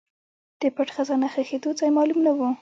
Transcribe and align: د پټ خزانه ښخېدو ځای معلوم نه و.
د 0.61 0.63
پټ 0.75 0.87
خزانه 0.95 1.27
ښخېدو 1.33 1.69
ځای 1.79 1.89
معلوم 1.97 2.19
نه 2.25 2.31
و. 2.37 2.39